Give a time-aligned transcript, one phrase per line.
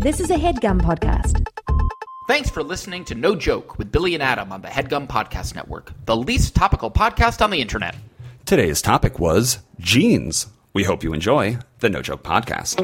[0.00, 1.46] This is a headgum podcast.
[2.28, 5.92] Thanks for listening to No Joke with Billy and Adam on the Headgum Podcast Network,
[6.04, 7.96] the least topical podcast on the internet.
[8.44, 10.48] Today's topic was jeans.
[10.74, 12.76] We hope you enjoy the No Joke Podcast.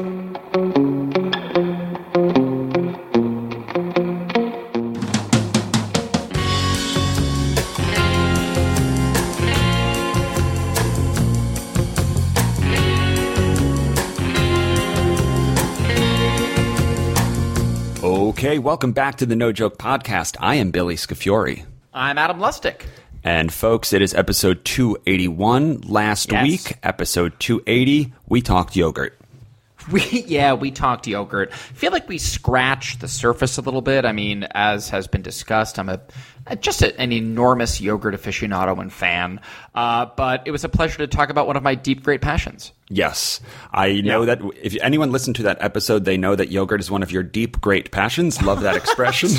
[18.53, 20.37] Okay, welcome back to the No Joke Podcast.
[20.39, 21.65] I am Billy Scafuri.
[21.91, 22.83] I'm Adam Lustig.
[23.23, 25.81] And folks, it is episode 281.
[25.87, 26.43] Last Yes.
[26.43, 29.19] week, episode 280, we talked yogurt.
[29.91, 31.51] We yeah, we talked yogurt.
[31.51, 34.05] I feel like we scratched the surface a little bit.
[34.05, 35.99] I mean, as has been discussed, I'm a
[36.59, 39.39] just a, an enormous yogurt aficionado and fan.
[39.75, 42.71] Uh, but it was a pleasure to talk about one of my deep, great passions.
[42.89, 43.39] Yes,
[43.73, 44.35] I know Yeah.
[44.35, 47.23] that if anyone listened to that episode, they know that yogurt is one of your
[47.23, 48.41] deep, great passions.
[48.41, 49.31] Love that expression.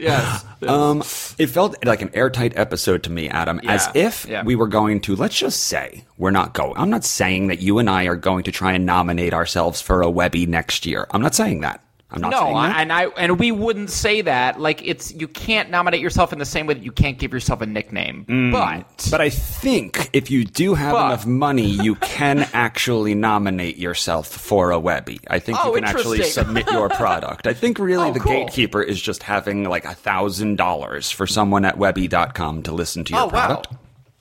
[0.00, 0.44] Yes.
[0.60, 0.98] Um,
[1.38, 4.44] it felt like an airtight episode to me, Adam, as if yeah.
[4.44, 6.74] we were going to, let's just say, we're not going.
[6.76, 10.02] I'm not saying that you and I are going to try and nominate ourselves for
[10.02, 11.06] a Webby next year.
[11.12, 11.82] I'm not saying that.
[12.12, 12.76] I'm not no, saying that.
[12.76, 14.60] I- and I and we wouldn't say that.
[14.60, 17.60] Like it's you can't nominate yourself in the same way that you can't give yourself
[17.60, 18.24] a nickname.
[18.28, 18.50] Mm.
[18.52, 23.76] But But I think if you do have But- enough money, you can actually nominate
[23.78, 25.20] yourself for a Webby.
[25.28, 27.46] I think Oh, you can actually submit your product.
[27.46, 28.32] I think really Oh, the cool.
[28.32, 33.12] gatekeeper is just having like a thousand dollars for someone at Webby.com to listen to
[33.12, 33.62] your oh wow.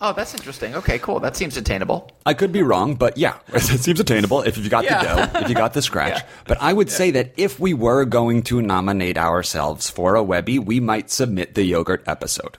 [0.01, 0.75] Oh, that's interesting.
[0.75, 1.19] Okay, cool.
[1.19, 2.09] That seems attainable.
[2.25, 5.03] I could be wrong, but yeah, it seems attainable if you've got Yeah.
[5.27, 6.13] the dough, if you got the scratch.
[6.23, 6.27] Yeah.
[6.47, 10.57] But I would say that if we were going to nominate ourselves for a Webby,
[10.57, 12.57] we might submit the yogurt episode.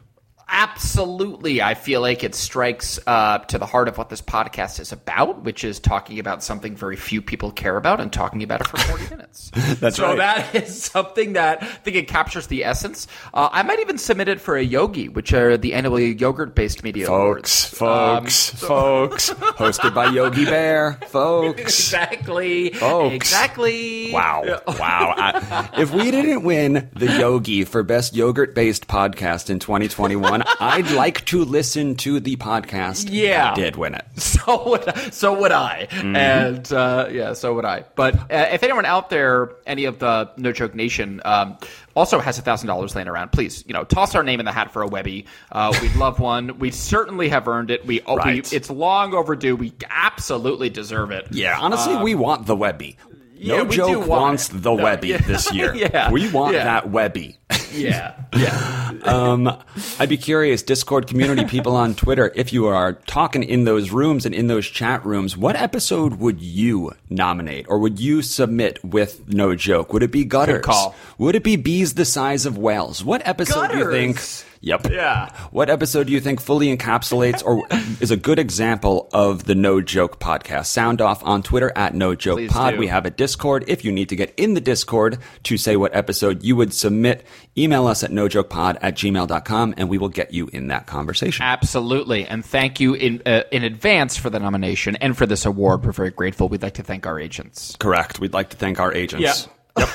[0.52, 1.62] Absolutely.
[1.62, 5.44] I feel like it strikes uh, to the heart of what this podcast is about,
[5.44, 8.78] which is talking about something very few people care about and talking about it for
[8.78, 9.50] 40 minutes.
[9.78, 10.18] That's so right.
[10.18, 13.06] that is something that I think it captures the essence.
[13.32, 16.82] Uh, I might even submit it for a Yogi, which are the annual yogurt based
[16.82, 17.82] media Folks, awards.
[17.82, 21.60] Um, folks, folks, hosted by Yogi Bear, folks.
[21.60, 22.70] Exactly.
[22.70, 23.14] Folks.
[23.14, 24.12] Exactly.
[24.12, 25.14] Wow, wow.
[25.16, 30.90] I, if we didn't win the Yogi for best yogurt based podcast in 2021, I'd
[30.92, 33.46] like to listen to the podcast Yeah.
[33.48, 34.04] that did win it.
[34.40, 36.16] So would so would I, Mm-hmm.
[36.16, 37.84] and uh, yeah, so would I.
[37.94, 41.58] But uh, if anyone out there, any of the No Joke Nation, um,
[41.94, 44.52] also has a thousand dollars laying around, please, you know, toss our name in the
[44.52, 45.26] hat for a Webby.
[45.52, 46.58] Uh, we'd love one.
[46.58, 47.84] We certainly have earned it.
[47.86, 48.52] We, oh, we Right.
[48.52, 49.56] it's long overdue.
[49.56, 51.28] We absolutely deserve it.
[51.30, 52.96] Yeah, honestly, we want the Webby.
[53.04, 54.62] Uh, yeah, no joke want wants it.
[54.62, 55.18] the No, Webby yeah.
[55.18, 55.74] this year.
[55.74, 57.36] Yeah, We want that Webby.
[57.72, 58.92] Yeah, yeah.
[59.04, 59.56] um,
[59.98, 64.26] I'd be curious, Discord community people on Twitter, if you are talking in those rooms
[64.26, 69.28] and in those chat rooms, what episode would you nominate or would you submit with
[69.28, 69.92] no joke?
[69.92, 70.64] Would it be gutters?
[70.64, 70.94] call.
[71.18, 73.04] Would it be bees the size of whales?
[73.04, 74.20] What episode do you think?
[74.62, 74.90] Yep.
[74.90, 75.30] Yeah.
[75.50, 77.66] What episode do you think fully encapsulates or
[78.00, 80.66] is a good example of the No Joke podcast?
[80.66, 82.74] Sound off on Twitter at No Joke Please Pod.
[82.74, 82.78] do.
[82.78, 83.64] We have a Discord.
[83.68, 87.24] If you need to get in the Discord to say what episode you would submit,
[87.56, 91.42] email us at nojokepod at gmail.com and we will get you in that conversation.
[91.42, 95.84] Absolutely, and thank you in uh, in advance for the nomination and for this award.
[95.84, 96.48] We're very grateful.
[96.50, 97.76] We'd like to thank our agents.
[97.78, 98.20] Correct.
[98.20, 99.46] We'd like to thank our agents.
[99.46, 99.52] Yeah.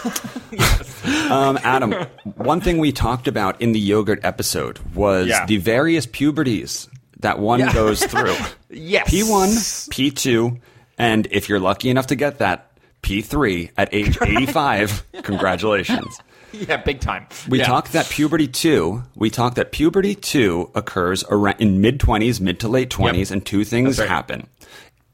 [1.29, 1.91] Um, Adam,
[2.35, 5.45] one thing we talked about in the yogurt episode was Yeah.
[5.45, 6.87] the various puberties
[7.19, 7.73] that one Yeah.
[7.73, 8.35] goes through.
[8.69, 9.09] Yes.
[9.09, 10.59] P1, P2,
[10.97, 12.71] and if you're lucky enough to get that,
[13.01, 15.03] P3 at age 85.
[15.23, 16.19] Congratulations.
[16.53, 17.27] Yeah, big time.
[17.49, 17.65] We yeah.
[17.65, 22.59] talked that puberty 2, we talked that puberty 2 occurs around in mid 20s, mid
[22.61, 23.31] to late 20s, Yep.
[23.31, 24.07] and two things right.
[24.07, 24.47] happen.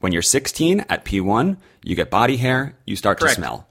[0.00, 3.36] When you're 16 at P1, you get body hair, you start Correct.
[3.36, 3.66] to smell.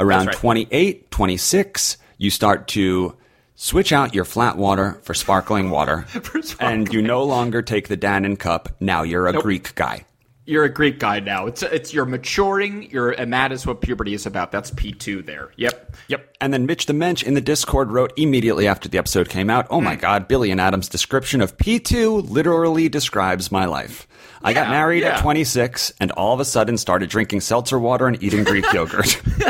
[0.00, 0.36] Around right.
[0.36, 3.16] 28, 26, you start to
[3.56, 6.06] switch out your flat water for sparkling water.
[6.60, 8.68] And you no longer take the Dannon cup.
[8.80, 9.42] Now you're a Nope.
[9.42, 10.04] Greek guy.
[10.46, 11.46] You're a Greek guy now.
[11.46, 12.90] It's it's you're maturing.
[12.90, 14.50] You're and that is what puberty is about.
[14.50, 15.50] That's P two there.
[15.56, 15.94] Yep.
[16.08, 16.36] Yep.
[16.40, 19.66] And then Mitch the Mensch in the Discord wrote immediately after the episode came out,
[19.68, 20.00] Oh my Hmm.
[20.00, 24.08] God, Billy and Adam's description of P2 literally describes my life.
[24.42, 25.16] I got married yeah.
[25.16, 29.20] at 26 and all of a sudden started drinking seltzer water and eating Greek yogurt.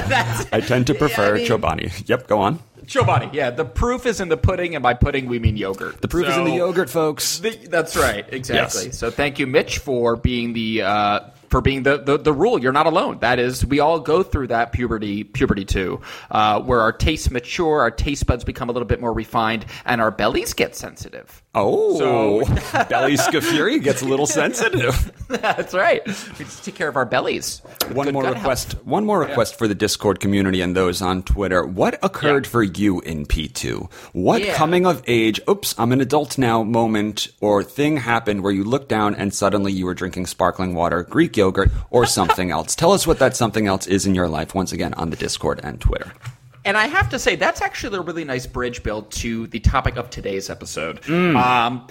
[0.53, 2.09] I tend to prefer mean- Chobani.
[2.09, 2.59] Yep, go on.
[2.89, 3.33] Chobani.
[3.35, 3.51] Yeah.
[3.51, 6.01] The proof is in the pudding, and by pudding we mean yogurt.
[6.01, 7.39] The proof is in the yogurt, folks.
[7.39, 8.87] The- that's right, exactly.
[8.87, 8.99] Yes.
[8.99, 11.21] So thank you, Mitch, for being the uh,
[11.51, 12.61] for being the, the, the rule.
[12.61, 13.19] You're not alone.
[13.21, 16.01] That is, we all go through that puberty puberty too,
[16.31, 20.01] uh, where our tastes mature, our taste buds become a little bit more refined, and
[20.01, 21.43] our bellies get sensitive.
[21.55, 22.45] Oh,
[22.89, 25.11] belly scafuri gets a little sensitive.
[25.29, 26.07] That's right.
[26.07, 26.13] We
[26.45, 27.63] just take care of our bellies.
[27.93, 28.73] One more request.
[28.75, 28.85] health.
[28.87, 31.65] One more request for the Discord community and those on Twitter.
[31.65, 32.51] What occurred Yeah.
[32.51, 33.89] for you in P two?
[34.13, 34.55] What Yeah.
[34.55, 35.41] coming of age?
[35.49, 36.63] Oops, I'm an adult now.
[36.63, 41.03] Moment or thing happened where you looked down and suddenly you were drinking sparkling water,
[41.03, 42.75] Greek yogurt, or something else.
[42.77, 44.55] Tell us what that something else is in your life.
[44.55, 46.13] Once again on the Discord and Twitter.
[46.69, 49.97] And I have to say, that's actually a really nice bridge build to the topic
[49.97, 51.01] of today's episode.
[51.35, 51.87] Um,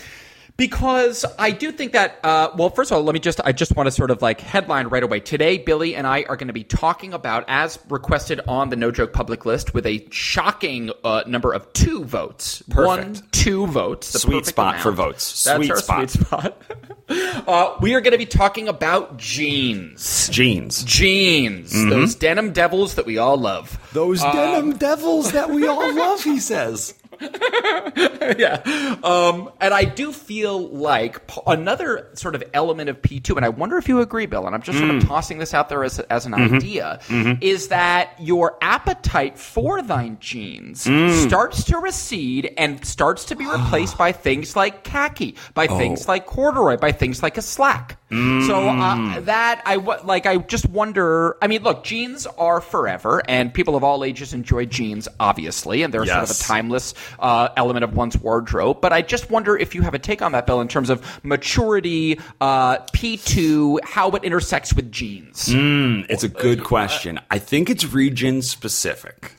[0.58, 3.76] because I do think that, uh, well, first of all, let me just, I just
[3.76, 5.20] want to sort of like headline right away.
[5.20, 8.90] Today, Billy and I are going to be talking about, as requested on the No
[8.90, 12.64] Joke public list, with a shocking uh, number of two votes.
[12.64, 12.88] Perfect.
[12.88, 14.20] One, two votes.
[14.20, 14.84] Sweet spot amount.
[14.84, 15.44] for votes.
[15.44, 16.10] That's Sweet our spot.
[16.10, 16.62] sweet spot.
[17.48, 20.28] uh, we are going to be talking about jeans.
[20.30, 20.84] Jeans.
[20.84, 21.72] Jeans.
[21.72, 23.80] Those denim devils that we all love.
[23.94, 26.96] Those denim devils that we all love, he says.
[28.38, 28.62] yeah.
[29.04, 33.50] Um, and I do feel like p- another sort of element of P2, and I
[33.50, 35.08] wonder if you agree, Bill, and I'm just sort of mm.
[35.08, 36.56] tossing this out there as, as an mm-hmm.
[36.56, 37.42] idea, mm-hmm.
[37.42, 41.28] is that your appetite for thine jeans mm.
[41.28, 45.78] starts to recede and starts to be replaced by things like khaki, by oh.
[45.78, 47.98] things like corduroy, by things like a slack.
[48.10, 51.36] So uh, that I like, I just wonder.
[51.42, 55.94] I mean, look, jeans are forever, and people of all ages enjoy jeans, obviously, and
[55.94, 58.80] they're sort of a timeless uh, element of one's wardrobe.
[58.80, 61.04] But I just wonder if you have a take on that, Bill, in terms of
[61.26, 65.50] maturity, uh, P2, how it intersects with jeans.
[65.50, 67.20] It's a good question.
[67.30, 69.34] I think it's region specific.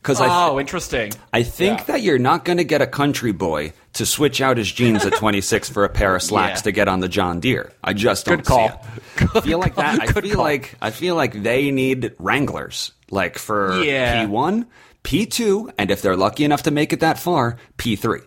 [0.00, 1.12] Because I, Oh, interesting.
[1.32, 1.84] I think Yeah.
[1.84, 5.12] that you're not going to get a country boy to switch out his jeans at
[5.16, 6.62] 26 for a pair of slacks Yeah.
[6.64, 7.72] to get on the John Deere.
[7.82, 8.68] I just don't Good call.
[8.68, 9.30] see it.
[9.36, 10.00] I feel like that.
[10.00, 10.44] I Good feel call.
[10.44, 14.26] like I feel like they need Wranglers, like for Yeah.
[14.26, 14.66] P1,
[15.04, 18.22] P2, and if they're lucky enough to make it that far, P3.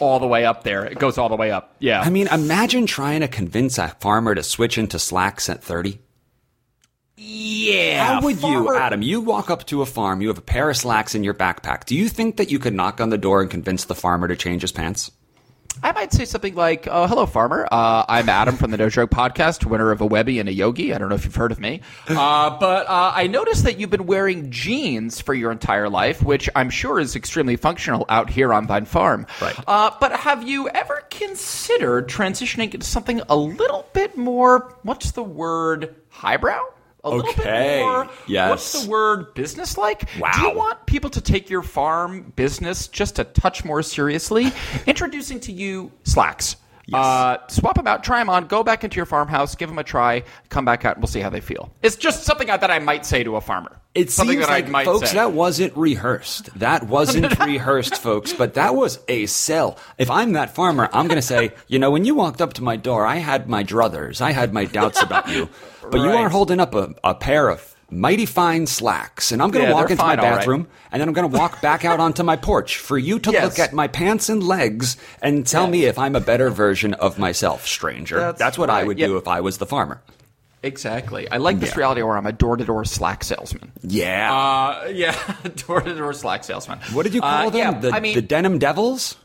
[0.00, 0.84] All the way up there.
[0.84, 1.76] It goes all the way up.
[1.78, 2.00] Yeah.
[2.00, 6.00] I mean, imagine trying to convince a farmer to switch into slacks at 30.
[7.16, 8.04] Yeah.
[8.04, 9.02] How would you, Adam?
[9.02, 11.84] You walk up to a farm, you have a pair of slacks in your backpack.
[11.84, 14.36] Do you think that you could knock on the door and convince the farmer to
[14.36, 15.10] change his pants?
[15.82, 17.66] I might say something like, uh, "Hello, farmer.
[17.70, 20.94] Uh, I'm Adam from the No Joke Podcast, winner of a Webby and a Yogi.
[20.94, 23.90] I don't know if you've heard of me, uh, but uh, I noticed that you've
[23.90, 28.54] been wearing jeans for your entire life, which I'm sure is extremely functional out here
[28.54, 29.26] on thine farm.
[29.42, 29.56] Right.
[29.66, 34.76] Uh, but have you ever considered transitioning into something a little bit more?
[34.84, 35.96] What's the word?
[36.10, 36.62] Highbrow.
[37.04, 37.42] A little Okay.
[37.42, 38.08] bit more.
[38.26, 38.50] Yes.
[38.50, 39.34] What's the word?
[39.34, 40.08] Business like.
[40.18, 40.30] Wow.
[40.34, 44.50] Do you want people to take your farm business just a touch more seriously?
[44.86, 46.56] Introducing to you slacks.
[46.92, 49.84] Uh, swap them out, try them on, go back into your farmhouse, give them a
[49.84, 51.72] try, come back out, and we'll see how they feel.
[51.82, 53.80] It's just something that I might say to a farmer.
[53.94, 55.16] It something seems that like, I might folks, say.
[55.16, 56.50] that wasn't rehearsed.
[56.58, 59.78] That wasn't rehearsed, folks, but that was a sell.
[59.98, 62.62] If I'm that farmer, I'm going to say, you know, when you walked up to
[62.62, 64.20] my door, I had my druthers.
[64.20, 65.48] I had my doubts about you.
[65.90, 69.32] But you are holding up a, a pair of mighty fine slacks.
[69.32, 70.36] And I'm going to Yeah, walk into my all right.
[70.38, 73.30] bathroom, and then I'm going to walk back out onto my porch for you to
[73.32, 73.44] Yes.
[73.44, 77.18] look at my pants and legs and tell me if I'm a better version of
[77.18, 78.18] myself, stranger.
[78.18, 79.06] That's That's, what I would Yeah.
[79.06, 80.02] do if I was the farmer.
[80.62, 81.30] Exactly.
[81.30, 81.76] I like this Yeah.
[81.78, 83.70] reality where I'm a door to door slack salesman.
[83.82, 84.32] Yeah.
[84.34, 85.14] Uh, yeah,
[85.66, 86.78] door to door slack salesman.
[86.92, 87.58] what did you call Uh, them?
[87.58, 89.16] yeah, the, I mean, the denim devils?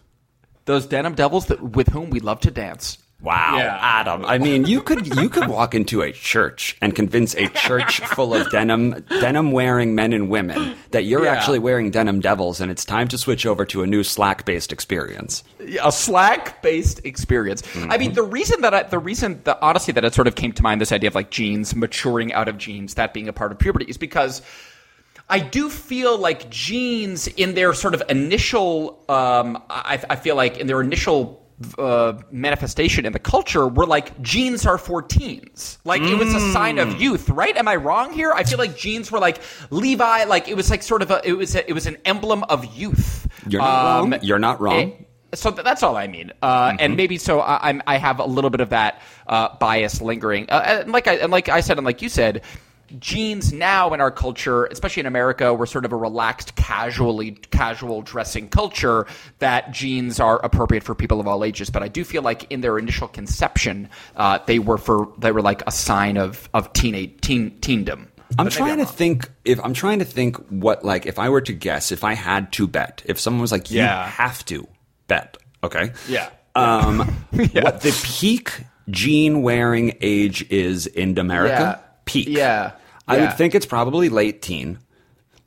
[0.65, 2.97] those denim devils that with whom we love to dance.
[3.21, 3.77] Wow, Yeah.
[3.81, 4.23] Adam.
[4.23, 8.33] I mean, you could you could walk into a church and convince a church full
[8.33, 11.33] of denim denim wearing men and women that you're Yeah.
[11.33, 14.71] actually wearing denim devils and it's time to switch over to a new Slack based
[14.71, 15.43] experience.
[15.83, 17.61] a Slack based experience.
[17.89, 20.53] I mean, the reason that I, the reason the honesty that it sort of came
[20.53, 23.51] to mind, this idea of like jeans maturing out of jeans, that being a part
[23.51, 24.41] of puberty, is because
[25.29, 30.57] I do feel like jeans in their sort of initial, um, I, I feel like
[30.57, 31.38] in their initial.
[31.77, 36.39] Uh, manifestation in the culture were like jeans are for teens like it was a
[36.53, 36.83] sign Mm.
[36.93, 40.47] of youth right am i wrong here i feel like jeans were like levi like
[40.47, 43.27] it was like sort of a it was a, it was an emblem of youth
[43.45, 44.19] You're not Um, wrong.
[44.23, 44.79] You're not wrong.
[44.79, 48.17] it- so th- that's all I mean, uh, and maybe so I, I'm I have
[48.19, 50.49] a little bit of that uh, bias lingering.
[50.49, 52.41] Uh, and like I and like I said, and like you said,
[52.99, 58.01] jeans now in our culture, especially in America, we're sort of a relaxed, casually casual
[58.01, 59.05] dressing culture.
[59.39, 62.61] That jeans are appropriate for people of all ages, but I do feel like in
[62.61, 67.21] their initial conception, uh, they were for they were like a sign of of teenage
[67.21, 68.07] teen teendom.
[68.37, 68.93] I'm But maybe trying to wrong.
[68.93, 72.13] think if I'm trying to think what like if I were to guess if I
[72.13, 74.07] had to bet if someone was like you Yeah.
[74.07, 74.67] have to
[75.07, 76.29] bet okay Yeah.
[76.55, 76.99] um
[77.31, 78.51] what the peak
[78.89, 81.81] jean wearing age is in America?
[81.81, 81.85] Yeah.
[82.05, 82.27] Peak.
[82.27, 82.71] Yeah.
[83.09, 83.21] I Yeah.
[83.27, 84.77] would think it's probably late teen.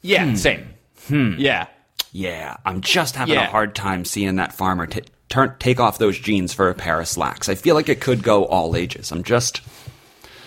[0.02, 0.34] Yeah, hmm.
[0.34, 0.66] same.
[1.08, 1.34] Hmm.
[1.38, 1.66] Yeah.
[2.12, 3.46] Yeah, I'm just having Yeah.
[3.46, 5.00] a hard time seeing that farmer t-
[5.30, 7.48] turn take off those jeans for a pair of slacks.
[7.48, 9.10] I feel like it could go all ages.
[9.12, 9.62] I'm just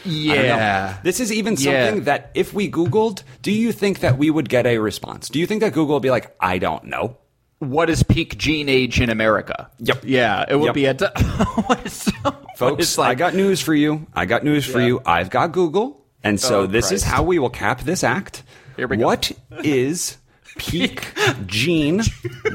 [0.05, 0.33] I don't know.
[0.43, 0.97] Yeah.
[1.01, 1.85] This is even Yeah.
[1.87, 5.29] something that if we Googled, do you think that we would get a response?
[5.29, 7.17] Do you think that Google would be like, I don't know?
[7.57, 9.67] What is peak jean age in America?
[9.79, 10.03] Yep.
[10.05, 10.75] Yeah, it would Yep.
[10.75, 10.93] be a.
[11.65, 14.05] what is, what Folks, is like, I got news for you.
[14.13, 14.85] I got news for Yeah.
[14.87, 15.01] you.
[15.05, 16.04] I've got Google.
[16.25, 18.43] And so Oh, this is how we will cap this act.
[18.75, 19.05] Here we go.
[19.05, 19.31] What
[19.63, 20.17] is
[20.57, 21.13] peak
[21.45, 22.01] jean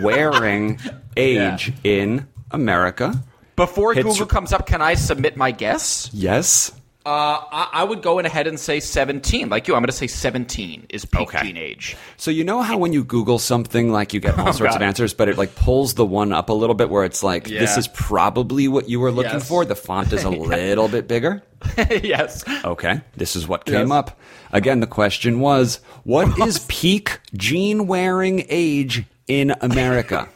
[0.02, 0.78] wearing
[1.16, 3.14] age in America?
[3.56, 6.10] Before Hits- Google comes up, can I submit my guess?
[6.12, 6.72] Yes.
[7.07, 9.49] Uh, I, I would go in ahead and say 17.
[9.49, 11.42] Like you, I'm going to say 17 is peak Okay.
[11.45, 11.97] jean age.
[12.19, 14.85] So you know how when you Google something, like you get all sorts of Oh,
[14.85, 17.78] answers, but it like pulls the one up a little bit where it's like, this
[17.78, 19.49] is probably what you were looking Yes.
[19.49, 19.64] for.
[19.64, 21.42] The font is a little bit bigger.
[21.90, 22.45] yes.
[22.66, 23.90] Okay, this is what came Yes.
[23.99, 24.21] up.
[24.52, 30.28] Again, the question was, what is peak jean wearing age in America?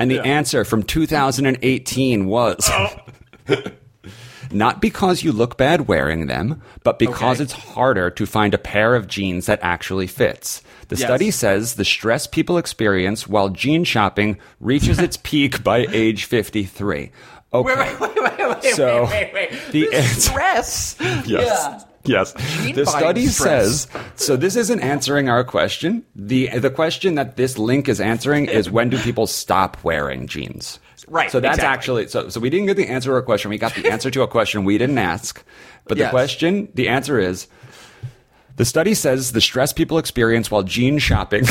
[0.00, 2.70] and the answer from 2018 was
[4.52, 7.44] not because you look bad wearing them, but because Okay.
[7.44, 10.62] it's harder to find a pair of jeans that actually fits.
[10.88, 11.06] The Yes.
[11.06, 17.10] study says the stress people experience while jean shopping reaches its peak by age 53.
[17.54, 17.74] Okay.
[17.74, 19.72] Wait, wait, wait, wait, wait, So, wait, wait, wait.
[19.72, 20.96] the The stress.
[21.00, 21.26] Yes.
[21.26, 21.78] Yeah.
[22.04, 22.34] Yes.
[22.64, 23.82] Gene The study stress.
[23.82, 26.02] says so this isn't answering our question.
[26.16, 30.80] The the question that this link is answering is when do people stop wearing jeans?
[31.08, 31.74] Right, So that's exactly.
[31.74, 33.50] actually so so we didn't get the answer to a question.
[33.50, 35.44] We got the answer to a question we didn't ask.
[35.86, 36.10] But the Yes.
[36.10, 37.48] question, the answer is
[38.56, 41.44] the study says the stress people experience while jean shopping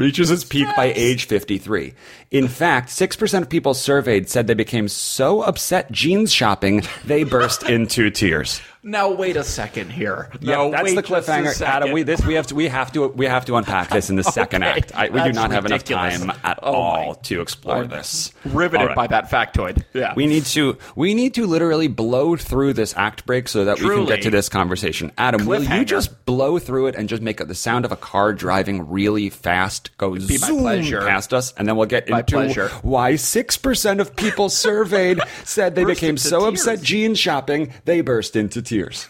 [0.00, 1.92] reaches its peak by age 53.
[2.30, 7.62] In fact, 6% of people surveyed said they became so upset jeans shopping, they burst
[7.68, 8.62] into tears.
[8.82, 10.30] Now wait a second here.
[10.40, 11.60] Yeah, no, that's the cliffhanger.
[11.60, 14.16] Adam, we this we have to we have to we have to unpack this in
[14.16, 14.94] the second Okay, act.
[14.94, 16.22] I, we do not have ridiculous.
[16.22, 18.32] enough time at Oh all to explore I'm this.
[18.46, 18.96] riveted right.
[18.96, 19.84] by that factoid.
[19.92, 20.14] Yeah.
[20.14, 23.86] We need to we need to literally blow through this act break so that we
[23.86, 25.12] can get to this conversation.
[25.18, 28.32] Adam, will you just blow through it and just make the sound of a car
[28.32, 32.32] driving really fast go Be my zoom past us, and then we'll get My into
[32.36, 32.68] pleasure.
[32.82, 36.66] why six percent of people surveyed said they Burst became so tears.
[36.66, 39.08] upset jeans shopping they burst into tears.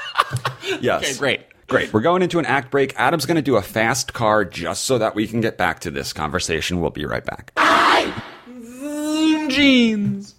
[0.80, 1.02] yes.
[1.04, 1.40] Okay, great.
[1.68, 1.92] Great.
[1.92, 2.94] We're going into an act break.
[2.98, 5.90] Adam's going to do a fast car just so that we can get back to
[5.90, 6.80] this conversation.
[6.80, 7.52] We'll be right back.
[9.50, 10.34] jeans.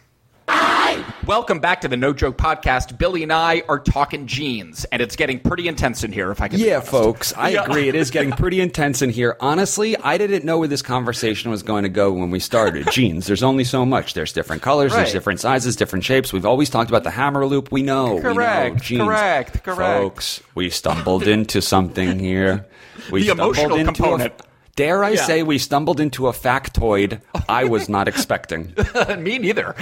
[1.26, 2.98] Welcome back to the No Joke Podcast.
[2.98, 6.32] Billy and I are talking jeans, and it's getting pretty intense in here.
[6.32, 7.66] If I can, Yeah, folks, I Yeah.
[7.66, 7.88] agree.
[7.90, 9.36] It is getting pretty intense in here.
[9.40, 12.90] Honestly, I didn't know where this conversation was going to go when we started.
[12.92, 14.14] Jeans, there's only so much.
[14.16, 16.32] There's different colors, there's different sizes, different shapes.
[16.34, 17.72] We've always talked about the hammer loop.
[17.72, 18.16] We know.
[18.16, 18.34] we know.
[18.34, 19.02] Correct, Jeans.
[19.04, 19.80] correct, correct.
[20.02, 22.66] Folks, we stumbled into something here.
[23.12, 24.34] We The stumbled emotional into component.
[24.40, 24.44] A,
[24.76, 25.24] dare I Yeah.
[25.26, 28.74] say we stumbled into a factoid I was not expecting.
[29.18, 29.74] Me neither.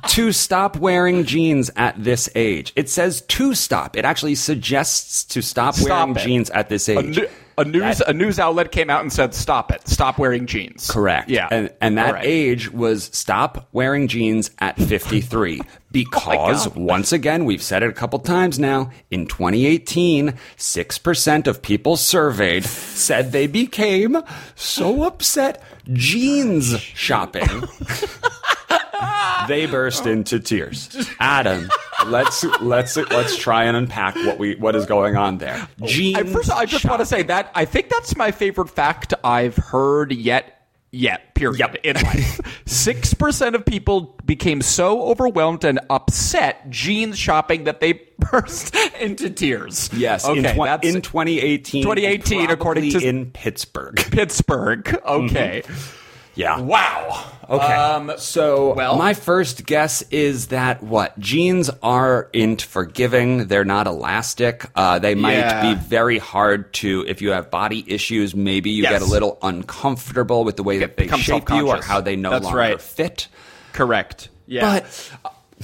[0.08, 2.72] to stop wearing jeans at this age.
[2.76, 3.96] It says to stop.
[3.96, 6.20] It actually suggests to stop, Stop wearing it.
[6.20, 7.18] jeans at this A, age.
[7.58, 9.88] a news a news outlet came out and said, "Stop it!
[9.88, 11.28] Stop wearing jeans." Correct.
[11.28, 11.48] Yeah.
[11.50, 12.24] And, and that right.
[12.24, 15.60] age was stop wearing jeans at 53.
[15.90, 16.76] Oh because, God.
[16.76, 22.64] once again, we've said it a couple times now, in 2018, 6% of people surveyed
[22.64, 24.22] said they became
[24.54, 25.60] so upset
[25.92, 27.48] jeans shopping.
[29.48, 31.10] they burst into tears.
[31.18, 31.68] Adam,
[32.06, 35.68] let's let's let's try and unpack what we what is going on there.
[35.84, 36.18] Jeans.
[36.18, 39.56] I, first, I just want to say that I think that's my favorite fact I've
[39.56, 40.59] heard yet.
[40.92, 41.60] Yet, period.
[41.60, 41.76] Yep.
[41.84, 47.92] In life, six percent of people became so overwhelmed and upset jeans shopping that they
[48.18, 49.88] burst into tears.
[49.92, 51.82] Yes, okay, in, that's in 2018.
[51.82, 53.96] 2018, according to- in Pittsburgh.
[53.96, 54.88] Pittsburgh.
[55.04, 55.99] Okay, mm-hmm.
[56.34, 56.60] Yeah.
[56.60, 57.24] wow.
[57.48, 57.64] Okay.
[57.74, 63.48] Um, so well- my first guess is that what jeans aren't forgiving.
[63.48, 64.66] They're not elastic.
[64.76, 65.74] Uh, they might Yeah.
[65.74, 67.04] be very hard to.
[67.08, 68.92] If you have body issues, maybe you Yes.
[68.92, 72.30] get a little uncomfortable with the way that they shape you or how they no
[72.30, 72.80] That's longer right.
[72.80, 73.26] fit.
[73.72, 74.28] correct.
[74.46, 74.80] Yeah.
[74.80, 75.10] But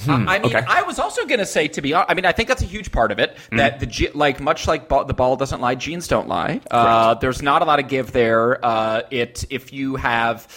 [0.07, 0.65] I I mean, okay.
[0.67, 2.65] I was also going to say, to be honest, I mean, I think that's a
[2.65, 3.37] huge part of it.
[3.51, 6.61] That the like much like ball, the ball doesn't lie, jeans don't lie.
[6.69, 8.63] Uh, there's not a lot of give there.
[8.63, 10.47] Uh, it if you have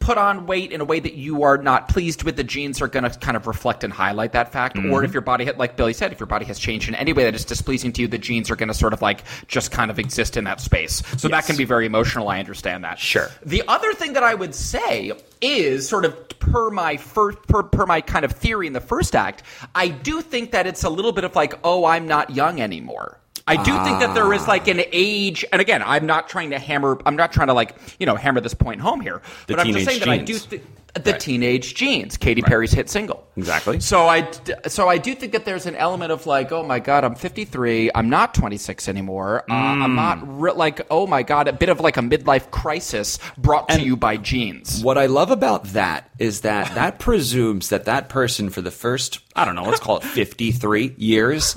[0.00, 2.88] put on weight in a way that you are not pleased with, the jeans are
[2.88, 4.78] going to kind of reflect and highlight that fact.
[4.78, 7.24] Or if your body, like Billy said, if your body has changed in any way
[7.24, 9.90] that is displeasing to you, the jeans are going to sort of like just kind
[9.90, 11.02] of exist in that space.
[11.18, 12.28] So that can be very emotional.
[12.28, 12.98] I understand that.
[12.98, 13.28] Sure.
[13.44, 17.86] The other thing that I would say is sort of per my first per, per
[17.86, 19.42] my kind of theory in the first act,
[19.74, 23.18] I do think that it's a little bit of like, oh, I'm not young anymore.
[23.46, 26.58] I do think that there is like an age, and again, I'm not trying to
[26.58, 29.66] hammer, I'm not trying to like, you know, hammer this point home here, The but
[29.66, 30.44] I'm just saying that I do genes.
[30.44, 33.26] think the teenage genes, Katy Perry's hit single.
[33.36, 33.80] Exactly.
[33.80, 34.28] So I,
[34.66, 37.90] so I do think that there's an element of like, oh my god, I'm 53,
[37.94, 39.44] I'm not 26 anymore.
[39.48, 43.18] Uh, I'm not re- like, oh my god, a bit of like a midlife crisis
[43.38, 44.82] brought to you by jeans.
[44.82, 49.20] What I love about that is that that presumes that that person for the first,
[49.36, 51.56] I don't know, let's call it 53 years,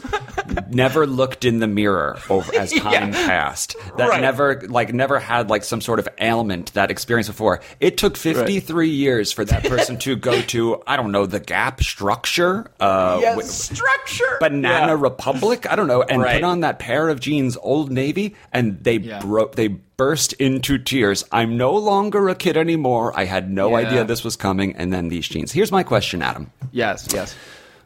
[0.70, 3.28] never looked in the mirror over as time Yeah.
[3.28, 3.76] passed.
[3.98, 4.22] That Right.
[4.22, 7.62] never, like, never had like some sort of ailment that experience before.
[7.80, 11.82] It took 53 years for that person to go to, I don't know, the Gap
[11.82, 14.38] structure, uh, yes, wi- structure.
[14.40, 14.98] Banana Yeah.
[15.02, 16.34] Republic, I don't know, and Right.
[16.36, 19.20] put on that pair of jeans, Old Navy, and they Yeah.
[19.20, 19.56] broke.
[19.56, 21.24] They burst into tears.
[21.32, 23.14] I'm no longer a kid anymore.
[23.16, 23.88] I had no Yeah.
[23.88, 25.52] idea this was coming, and then these jeans.
[25.52, 26.52] Here's my question, Adam.
[26.72, 27.36] Yes, yes.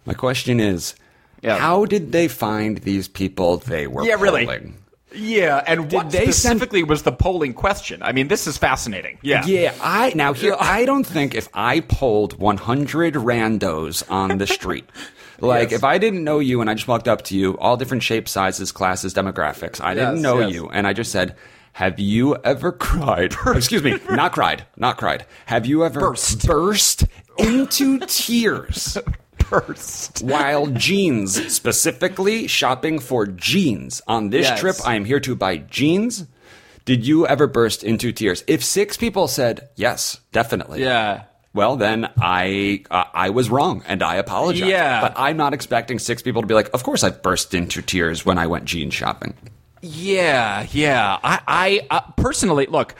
[0.05, 0.95] My question is,
[1.41, 1.57] Yeah.
[1.57, 4.47] how did they find these people they were Yeah, really.
[5.17, 8.01] Yeah, and what they send- specifically was the polling question?
[8.03, 9.17] I mean, this is fascinating.
[9.21, 9.45] Yeah.
[9.45, 14.85] Yeah, I now here I don't think if I polled 100 randos on the street,
[15.39, 15.79] like Yes.
[15.79, 18.31] if I didn't know you and I just walked up to you, all different shapes,
[18.31, 20.53] sizes, classes, demographics, I didn't know yes.
[20.53, 21.35] you, and I just said,
[21.73, 25.25] "Have you ever cried?" Excuse me, not cried, not cried.
[25.47, 26.47] Have you ever Burst.
[26.47, 27.03] burst
[27.37, 28.97] into tears?
[29.49, 30.21] First.
[30.25, 34.01] While jeans, specifically shopping for jeans.
[34.07, 34.59] On this Yes.
[34.59, 36.25] trip, I am here to buy jeans.
[36.85, 38.43] Did you ever burst into tears?
[38.47, 40.81] If six people said yes, definitely.
[40.81, 41.23] Yeah.
[41.53, 44.69] Well, then I uh, I was wrong, and I apologize.
[44.69, 45.01] Yeah.
[45.01, 48.25] But I'm not expecting six people to be like, "Of course, I burst into tears
[48.25, 49.33] when I went jean shopping."
[49.81, 51.17] Yeah, yeah.
[51.23, 52.95] I, I uh, personally look.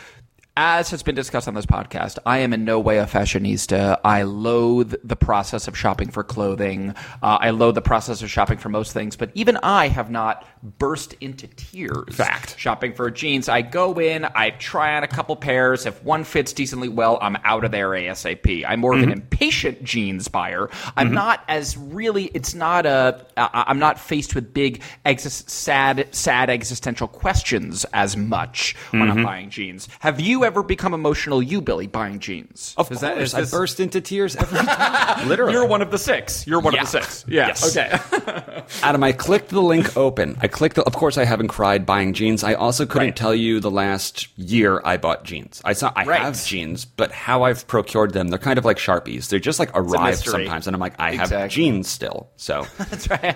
[0.59, 3.99] As has been discussed on this podcast, I am in no way a fashionista.
[4.03, 6.95] I loathe the process of shopping for clothing.
[7.21, 10.47] Uh, I loathe the process of shopping for most things, but even I have not
[10.79, 12.15] burst into tears.
[12.15, 12.57] Fact.
[12.57, 13.47] Shopping for jeans.
[13.47, 15.85] I go in, I try on a couple pairs.
[15.85, 18.65] If one fits decently well, I'm out of there ASAP.
[18.67, 19.19] I'm more of an mm-hmm.
[19.19, 20.71] impatient jeans buyer.
[20.95, 21.13] I'm mm-hmm.
[21.13, 27.08] not as really, it's not a, I'm not faced with big, exis- sad, sad existential
[27.08, 29.23] questions as much when I'm mm-hmm.
[29.23, 29.88] buying jeans.
[29.99, 32.73] Have you ever become emotional, you, Billy, buying jeans?
[32.77, 35.27] Of Is course, that- is I this- burst into tears every time.
[35.27, 36.47] Literally, You're one of the six.
[36.47, 36.81] You're one Yeah.
[36.81, 37.25] of the six.
[37.27, 37.47] Yeah.
[37.47, 37.77] Yes.
[37.77, 38.63] Okay.
[38.83, 40.38] Adam, I clicked the link open.
[40.41, 40.75] I clicked.
[40.77, 42.43] The, of course, I haven't cried buying jeans.
[42.43, 43.15] I also couldn't Right.
[43.15, 45.62] tell you the last year I bought jeans.
[45.63, 46.21] I saw I Right.
[46.21, 49.29] have jeans, but how I've procured them, they're kind of like sharpies.
[49.29, 50.31] They're just like arrive mystery.
[50.45, 52.29] sometimes, and I'm like, I have jeans still.
[52.38, 53.36] So That's right.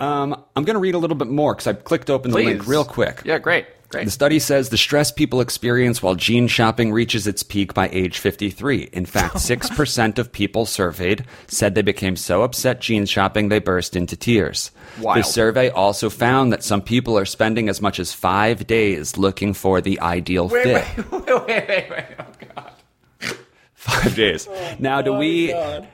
[0.00, 2.66] um, I'm going to read a little bit more because I clicked open the link
[2.66, 3.22] real quick.
[3.24, 3.66] Yeah, great.
[3.90, 4.04] Great.
[4.04, 8.18] The study says the stress people experience while jean shopping reaches its peak by age
[8.18, 8.90] 53.
[8.92, 13.96] In fact, 6% of people surveyed said they became so upset jean shopping they burst
[13.96, 14.72] into tears.
[15.00, 15.18] Wild.
[15.18, 19.54] The survey also found that some people are spending as much as five days looking
[19.54, 21.10] for the ideal Wait, fit.
[21.10, 22.37] wait, wait, wait, wait, wait.
[23.98, 24.48] Oh, Five days.
[24.78, 25.52] now, do we?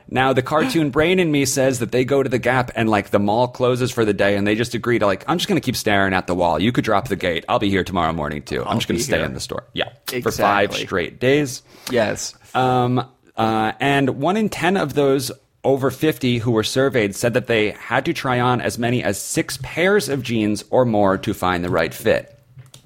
[0.08, 3.10] Now, the cartoon brain in me says that they go to the Gap and like
[3.10, 5.60] the mall closes for the day, and they just agree to like, I'm just going
[5.60, 6.60] to keep staring at the wall.
[6.60, 7.44] You could drop the gate.
[7.48, 8.64] I'll be here tomorrow morning too.
[8.64, 9.26] I'm just going to stay here.
[9.26, 9.64] in the store.
[9.72, 10.22] Yeah, exactly.
[10.22, 11.62] for five straight days.
[11.90, 12.34] Yes.
[12.54, 15.32] Um, uh, and one in ten of those
[15.64, 19.18] over 50 who were surveyed said that they had to try on as many as
[19.18, 22.38] six pairs of jeans or more to find the right fit.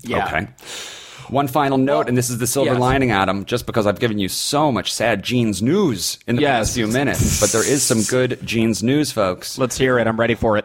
[0.02, 0.24] Yeah.
[0.26, 0.48] Okay.
[1.30, 2.80] One final note, and this is the silver yes.
[2.80, 6.68] lining, Adam, just because I've given you so much sad jeans news in the Yes.
[6.68, 9.58] past few minutes, but there is some good jeans news, folks.
[9.58, 10.06] Let's hear it.
[10.06, 10.64] I'm ready for it.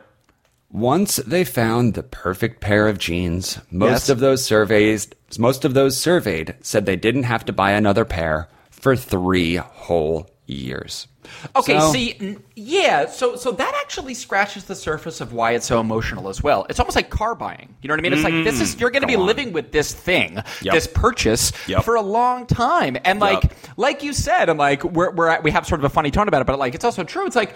[0.72, 4.10] Once they found the perfect pair of jeans, most Yes.
[4.10, 8.48] of those surveys, most of those surveyed said they didn't have to buy another pair
[8.72, 11.08] for three whole years.
[11.56, 15.66] Okay, So- see, n- yeah, so so that actually scratches the surface of why it's
[15.66, 16.66] so emotional as well.
[16.70, 17.74] It's almost like car buying.
[17.82, 18.14] You know what I mean?
[18.14, 19.26] It's like this is mm, you're going to be on.
[19.26, 20.74] living with this thing, Yep.
[20.74, 21.84] this purchase Yep.
[21.86, 23.54] for a long time, and like Yep.
[23.78, 26.28] like you said, and like we're we're at, we have sort of a funny tone
[26.28, 27.26] about it, but like it's also true.
[27.26, 27.56] It's like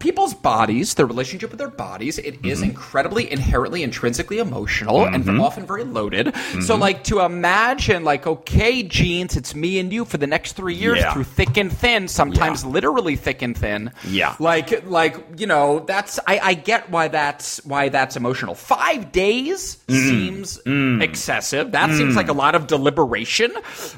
[0.00, 2.70] people's bodies, their relationship with their bodies, it is mm-hmm.
[2.70, 5.40] incredibly inherently intrinsically emotional and mm-hmm.
[5.40, 6.34] often very loaded.
[6.34, 6.80] So mm-hmm.
[6.80, 10.98] like to imagine like okay, jeans, it's me and you for the next 3 years
[10.98, 11.12] Yeah.
[11.12, 12.70] through thick and thin, sometimes Yeah.
[12.70, 13.92] literally thick and thin.
[14.08, 14.34] Yeah.
[14.40, 18.54] Like like you know, that's I I get why that's why that's emotional.
[18.54, 20.08] 5 days Mm.
[20.08, 21.02] seems mm.
[21.02, 21.72] excessive.
[21.72, 21.96] That mm.
[21.98, 23.52] seems like a lot of deliberation.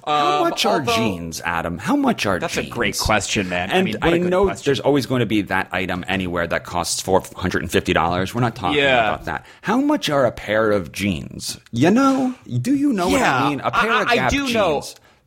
[0.04, 1.78] How Um, much are although- jeans, Adam?
[1.78, 2.66] How much are That's jeans?
[2.66, 3.70] a great question, man.
[3.70, 4.64] I And mean, I, a good know question.
[4.66, 8.34] there's always going to be that item anywhere that costs four hundred and fifty dollars.
[8.34, 9.08] We're not talking Yeah.
[9.14, 9.46] about that.
[9.62, 11.58] How much are a pair of jeans?
[11.72, 12.34] You know?
[12.60, 13.60] Do you know what I mean?
[13.60, 14.54] A pair I- of I do jeans.
[14.54, 14.78] know.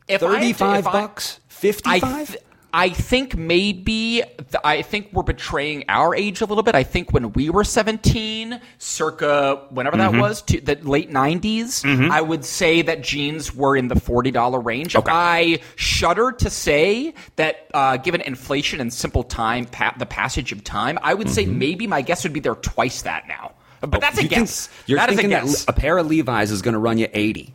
[0.08, 1.40] If I had to- Thirty-five I- bucks.
[1.48, 2.28] Fifty-five.
[2.28, 2.40] th-
[2.78, 4.22] I think maybe
[4.62, 6.74] I think we're betraying our age a little bit.
[6.74, 10.12] I think when we were 17, circa whenever Mm-hmm.
[10.16, 14.62] that was, to the late 90s, I would say that jeans were in the $40
[14.64, 14.94] range.
[14.94, 15.10] Okay.
[15.10, 20.62] I shudder to say that uh, given inflation and simple time, pa- the passage of
[20.62, 23.54] time, I would say maybe my guess would be they're twice that now.
[23.80, 24.20] But that's a Mm-hmm.
[24.20, 24.68] Oh, You think- guess.
[24.86, 25.64] you're That is a thinking guess.
[25.64, 27.54] that a pair of Levi's is going to run you eighty.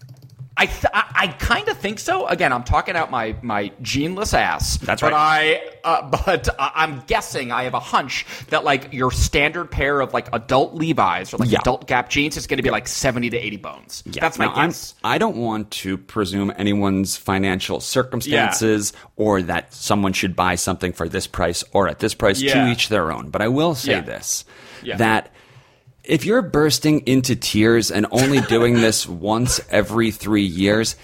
[0.62, 2.28] I th- I, I kind of think so.
[2.28, 4.78] Again, I'm talking out my my jeanless ass.
[4.78, 5.60] That's but right.
[5.84, 10.14] I uh, but I'm guessing I have a hunch that like your standard pair of
[10.14, 11.60] like adult Levi's or like Yeah.
[11.62, 14.04] adult Gap jeans is going to be like 70 to 80 bones.
[14.06, 20.14] That's my Now, I'm- I don't want to presume anyone's financial circumstances or that someone
[20.14, 23.30] should buy something for this price or at this price to each their own.
[23.30, 24.02] But I will say Yeah.
[24.02, 24.46] this
[24.84, 24.98] Yeah.
[24.98, 25.32] that
[26.04, 30.96] if you're bursting into tears and only doing this once every three years,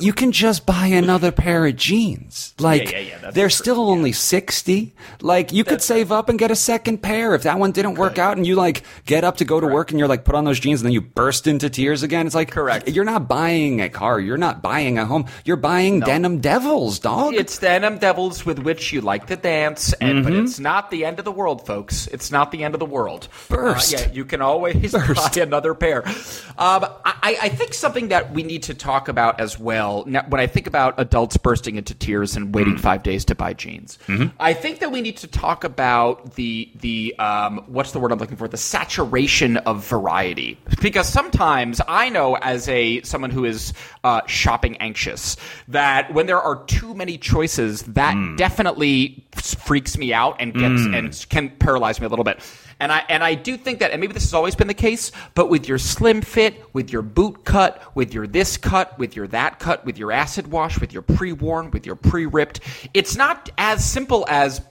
[0.00, 2.54] you can just buy another pair of jeans.
[2.58, 4.94] Like yeah, yeah, that's they're true, still only sixty.
[5.20, 8.18] Like you could save up and get a second pair if that one didn't work
[8.18, 10.44] out, and you like get up to go to work and you're like put on
[10.44, 12.26] those jeans and then you burst into tears again.
[12.26, 12.88] It's like Correct.
[12.88, 14.20] You're not buying a car.
[14.20, 15.26] You're not buying a home.
[15.44, 17.34] You're buying denim devils, dog.
[17.34, 20.44] It's denim devils with which you like to dance, and but Mm-hmm.
[20.44, 22.06] it's not the end of the world, folks.
[22.08, 23.28] It's not the end of the world.
[23.48, 23.94] Burst.
[23.94, 25.34] Uh, yeah, you can always Burst.
[25.36, 26.06] buy another pair.
[26.06, 29.71] Um, I, I think something that we need to talk about as well.
[30.06, 32.52] Now, when I think about adults bursting into tears and Mm.
[32.56, 34.28] waiting five days to buy jeans, Mm-hmm.
[34.40, 38.18] I think that we need to talk about the the um, what's the word I'm
[38.18, 38.48] looking for?
[38.48, 43.72] The saturation of variety, because sometimes I know as a someone who is
[44.04, 45.36] uh, shopping anxious
[45.68, 48.36] that when there are too many choices, that Mm.
[48.36, 52.40] definitely freaks me out and gets and can paralyze me a little bit.
[52.82, 55.12] And I and I do think that, and maybe this has always been the case,
[55.36, 59.28] but with your slim fit, with your boot cut, with your this cut, with your
[59.28, 62.58] that cut, with your acid wash, with your pre-worn, with your pre-ripped,
[62.92, 64.62] it's not as simple as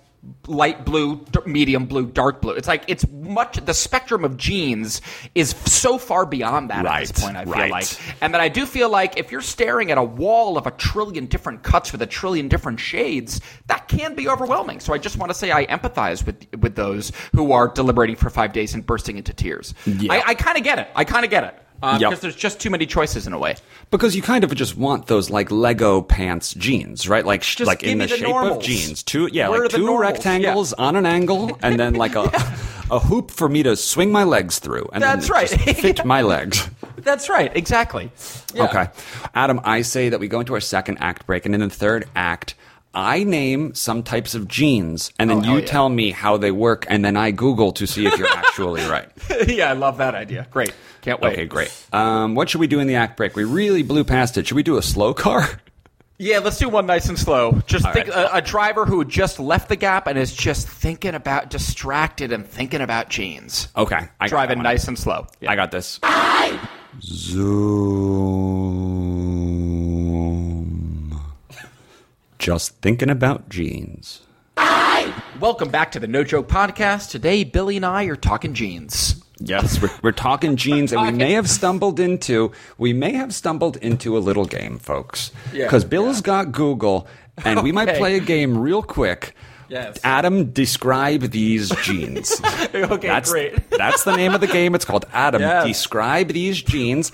[0.47, 2.53] light blue, d- medium blue, dark blue.
[2.53, 3.57] It's like it's much.
[3.63, 5.01] The spectrum of jeans
[5.33, 7.37] is so far beyond that at this point.
[7.37, 7.71] I feel right.
[7.71, 7.87] like,
[8.21, 11.25] and that I do feel like if you're staring at a wall of a trillion
[11.25, 14.79] different cuts with a trillion different shades, that can be overwhelming.
[14.79, 18.29] So I just want to say I empathize with with those who are deliberating for
[18.29, 19.73] five days and bursting into tears.
[19.85, 20.13] Yeah.
[20.13, 20.89] I, I kind of get it.
[20.95, 21.55] I kind of get it.
[21.83, 22.09] Um, Yep.
[22.09, 23.55] Because there's just too many choices in a way.
[23.89, 27.25] Because you kind of just want those like Lego pants jeans, right?
[27.25, 28.57] Like sh- Just like in the, the shape normals.
[28.57, 29.03] of jeans.
[29.03, 32.21] Two yeah, Where like two rectangles on an angle and then like a
[32.91, 35.49] a hoop for me to swing my legs through and That's right.
[35.49, 36.69] fit my legs.
[36.97, 37.55] That's right.
[37.55, 38.11] Exactly.
[38.53, 38.65] Yeah.
[38.65, 38.87] Okay.
[39.33, 42.07] Adam, I say that we go into our second act break and in the third
[42.15, 42.53] act
[42.93, 45.65] I name some types of jeans, and then Oh, you yeah.
[45.65, 49.09] tell me how they work and then I Google to see if you're actually right.
[49.47, 50.45] yeah, I love that idea.
[50.51, 50.73] Great.
[51.01, 51.33] Can't wait.
[51.33, 51.71] Okay, great.
[51.93, 53.35] Um, what should we do in the act break?
[53.35, 54.45] We really blew past it.
[54.47, 55.47] Should we do a slow car?
[56.23, 57.63] Yeah, let's do one nice and slow.
[57.65, 58.15] Just All think right.
[58.15, 62.45] a, a driver who just left the gap and is just thinking about, distracted and
[62.45, 63.69] thinking about jeans.
[63.75, 64.07] Okay.
[64.19, 65.25] I Driving nice and slow.
[65.47, 65.99] I got this.
[67.01, 69.10] Zoom.
[72.41, 74.21] Just thinking about jeans.
[75.39, 77.11] Welcome back to the No Joke Podcast.
[77.11, 79.23] Today, Billy and I are talking jeans.
[79.37, 83.77] Yes, we're, we're talking jeans, and we may have stumbled into we may have stumbled
[83.77, 85.31] into a little game, folks.
[85.53, 87.05] Yeah, Because Bill's got Google,
[87.45, 87.99] and we might Okay.
[87.99, 89.35] play a game real quick.
[89.69, 89.99] Yes.
[90.03, 92.41] Adam, describe these jeans.
[92.73, 93.69] Okay, that's, great.
[93.77, 94.73] That's the name of the game.
[94.73, 95.41] It's called Adam.
[95.43, 95.67] Yes.
[95.67, 97.11] Describe these jeans.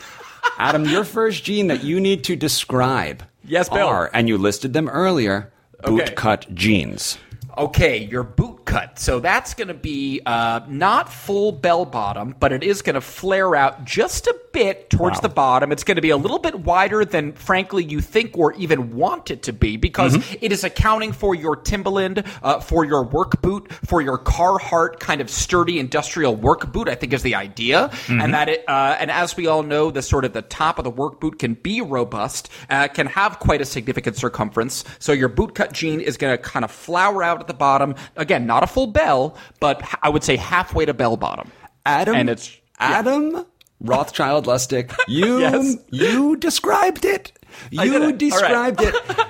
[0.57, 3.23] Adam, your first jean that you need to describe.
[3.47, 3.87] Yes, Bill.
[3.87, 5.51] Are, and you listed them earlier.
[5.83, 6.13] Okay.
[6.15, 7.17] cut jeans.
[7.57, 8.99] Okay, your boot cut.
[8.99, 13.01] So that's going to be uh, not full bell bottom, but it is going to
[13.01, 15.21] flare out just a bit towards Wow.
[15.21, 15.71] the bottom.
[15.71, 19.31] It's going to be a little bit wider than, frankly, you think or even want
[19.31, 20.35] it to be because Mm-hmm.
[20.45, 25.19] it is accounting for your Timberland, uh, for your work boot, for your Carhartt kind
[25.21, 26.87] of sturdy industrial work boot.
[26.89, 28.21] I think is the idea, Mm-hmm.
[28.21, 30.83] and that it, uh, and as we all know, the sort of the top of
[30.83, 34.83] the work boot can be robust, uh, can have quite a significant circumference.
[34.99, 37.95] So your boot cut jean is going to kind of flower out at the bottom.
[38.15, 41.49] Again, not a full bell, but I would say halfway to bell bottom.
[41.85, 42.99] Adam And it's- yeah.
[42.99, 43.45] Adam
[43.79, 44.93] Rothschild Lustig.
[45.07, 45.75] You Yes.
[45.91, 47.31] you described it.
[47.71, 47.87] Did it.
[47.89, 48.17] You All right.
[48.17, 48.95] described it.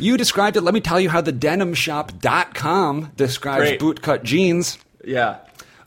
[0.00, 0.62] You described it.
[0.62, 3.80] Let me tell you how the denimshop.com describes Great.
[3.80, 4.76] bootcut jeans.
[5.04, 5.36] Yeah.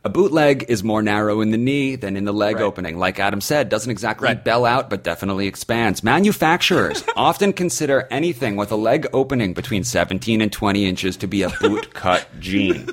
[0.03, 2.63] A bootleg is more narrow in the knee than in the leg Right.
[2.63, 2.97] opening.
[2.97, 4.43] Like Adam said, doesn't exactly Right.
[4.43, 6.03] bell out, but definitely expands.
[6.03, 11.43] Manufacturers often consider anything with a leg opening between 17 and 20 inches to be
[11.43, 12.89] a boot cut jean.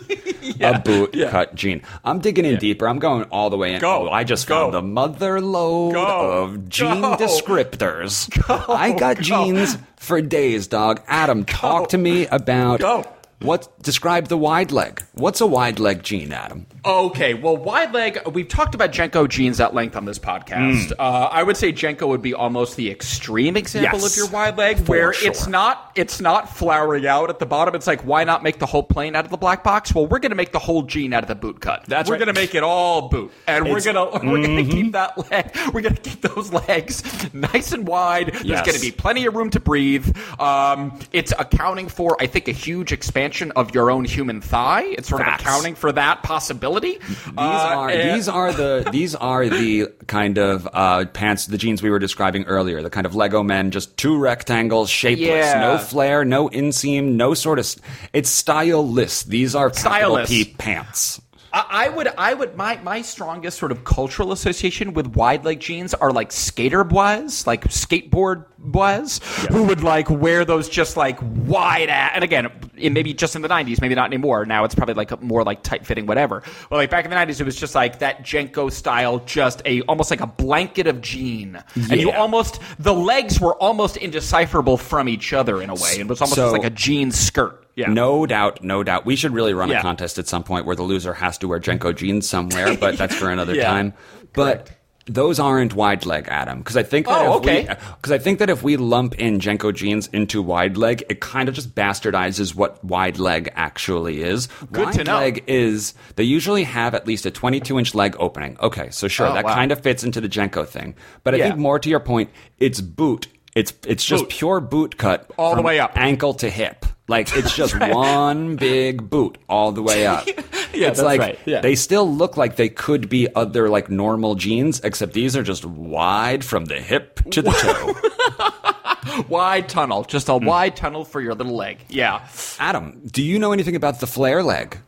[0.61, 1.81] a boot cut jean.
[2.05, 2.87] I'm digging in deeper.
[2.87, 3.81] I'm going all the way in.
[3.81, 4.09] Go.
[4.09, 4.65] Oh, I just Go.
[4.65, 6.05] found the mother lode Go.
[6.43, 7.17] of jean Go.
[7.17, 8.29] descriptors.
[8.69, 11.01] I got jeans for days, dog.
[11.09, 13.05] Adam, talk to me about Go.
[13.41, 15.03] what describe the wide leg.
[15.15, 16.67] What's a wide leg jean, Adam?
[16.89, 18.19] Okay, well, wide leg.
[18.33, 20.93] We've talked about JNCO jeans at length on this podcast.
[20.99, 24.57] Uh, I would say JNCO would be almost the extreme example Yes, of your wide
[24.57, 25.29] leg, where sure.
[25.31, 27.75] it's not it's not flowering out at the bottom.
[27.75, 29.95] It's like why not make the whole plane out of the black box?
[29.95, 31.85] Well, we're going to make the whole jean out of the boot cut.
[31.87, 32.25] That's we're right.
[32.25, 33.93] going to make it all boot, and we're It's- Mm-hmm.
[33.95, 35.51] going to we're going to keep that leg.
[35.75, 37.03] We're going to keep those legs
[37.35, 38.29] nice and wide.
[38.33, 38.65] There's Yes.
[38.67, 40.17] going to be plenty of room to breathe.
[40.41, 44.85] Um, it's accounting for, I think, a huge expansion of your own human thigh.
[44.85, 45.43] It's sort Facts.
[45.43, 46.78] of accounting for that possibility.
[46.81, 51.91] These are these are the these are the kind of uh, pants, the jeans we
[51.91, 52.83] were describing earlier.
[52.83, 55.61] The kind of Lego men, just two rectangles, shapeless, Yeah.
[55.61, 57.65] no flare, no inseam, no sort of.
[57.65, 57.77] s-
[58.13, 59.25] It's styleless.
[59.25, 60.29] These are Styleless.
[60.29, 61.21] P pants.
[61.53, 65.61] I I would, I would, my my strongest sort of cultural association with wide leg
[65.61, 71.19] jeans are like skater boys, like skateboard boys, who would like wear those just like
[71.23, 72.13] wide ass.
[72.15, 74.45] And again, it maybe just in the '90s, maybe not anymore.
[74.45, 76.43] Now it's probably like more like tight fitting, whatever.
[76.69, 79.83] But like back in the '90s, it was just like that JNCO style, just a
[79.83, 85.09] almost like a blanket of jean, and you almost the legs were almost indecipherable from
[85.09, 85.97] each other in a way.
[85.99, 87.65] It was almost So- like a jean skirt.
[87.77, 87.87] Yeah.
[87.93, 89.07] No doubt, no doubt.
[89.07, 91.61] We should really run a contest at some point where the loser has to wear
[91.61, 93.69] JNCO jeans somewhere, but that's for another Yeah.
[93.69, 93.95] time.
[94.33, 94.69] But
[95.09, 97.67] those aren't wide leg, Adam, because I think that Oh, if okay.
[97.67, 101.21] Uh, because I think that if we lump in JNCO jeans into wide leg, it
[101.21, 104.49] kind of just bastardizes what wide leg actually is.
[104.73, 105.17] Good wide to know.
[105.19, 108.57] leg is they usually have at least a 22 inch leg opening.
[108.61, 109.55] Okay, so sure, Oh, that wow.
[109.55, 110.95] kind of fits into the JNCO thing.
[111.25, 111.49] But I Yeah.
[111.49, 113.29] think more to your point, it's boot.
[113.55, 114.31] It's it's just Boot.
[114.31, 115.93] pure boot cut All the way up.
[115.97, 116.85] ankle to hip.
[117.09, 120.27] Like it's just one big boot all the way up.
[120.75, 121.39] Yeah, it's that's like right.
[121.47, 121.61] Yeah.
[121.63, 125.65] they still look like they could be other like normal jeans, except these are just
[125.65, 129.23] wide from the hip to the toe.
[129.29, 130.45] wide tunnel, just a Hmm.
[130.45, 131.79] wide tunnel for your little leg.
[131.89, 132.29] Yeah.
[132.61, 134.79] Adam, do you know anything about the flare leg?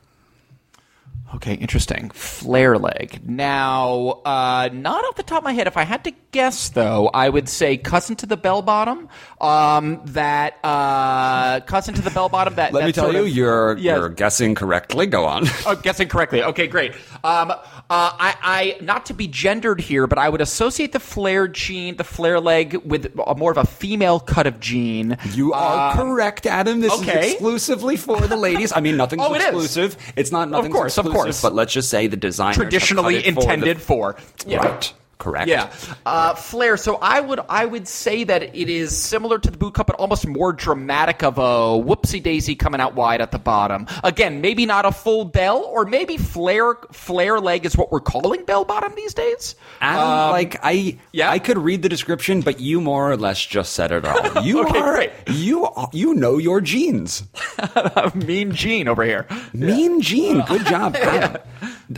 [1.37, 2.11] Okay, interesting.
[2.11, 3.21] Flare leg.
[3.25, 5.69] Now, uh, not off the top of my head.
[5.69, 9.09] If I had to guess, though, I would say cousin to the bell bottom.
[9.41, 12.57] Um, that uh, cousin to the bell bottom.
[12.57, 13.99] That Let that me tell you, of- you're Yes.
[13.99, 15.07] you're guessing correctly.
[15.07, 15.45] Go on.
[15.67, 16.43] Oh, guessing correctly.
[16.43, 16.95] Okay, great.
[17.23, 17.53] Um,
[17.91, 18.37] uh, I,
[18.79, 22.39] I, not to be gendered here, but I would associate the flare jean, the flare
[22.39, 25.19] leg, with a, more of a female cut of jean.
[25.33, 26.81] You are Uh, correct, Adam.
[26.81, 27.27] This okay.
[27.27, 28.73] is exclusively for the ladies.
[28.73, 29.47] I mean, nothing's Oh, it is.
[29.49, 29.97] exclusive.
[30.15, 31.43] It's not nothing's course, of course.
[31.43, 34.15] But let's just say the designer traditionally intended for.
[34.47, 34.59] Yeah.
[34.59, 34.93] Right.
[35.21, 35.47] Correct.
[35.49, 35.73] Yeah,
[36.07, 36.77] uh, flare.
[36.77, 39.97] So I would I would say that it is similar to the boot cut, but
[39.97, 41.41] almost more dramatic of a
[41.81, 43.87] whoopsie daisy coming out wide at the bottom.
[44.03, 48.45] Again, maybe not a full bell, or maybe flare flare leg is what we're calling
[48.45, 49.55] bell bottom these days.
[49.81, 51.31] Adam, Um, like I, yeah?
[51.31, 54.43] I could read the description, but you more or less just said it all.
[54.51, 55.11] You Okay, are, great.
[55.29, 57.25] you, you know your genes.
[58.15, 59.27] mean Gene over here.
[59.53, 60.43] Mean Gene.
[60.47, 61.37] Good job, Adam.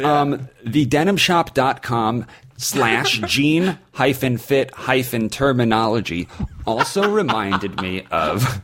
[0.04, 2.26] Um, the denimshop.com
[2.62, 6.28] slash jean hyphen fit hyphen terminology
[6.66, 8.62] also reminded me of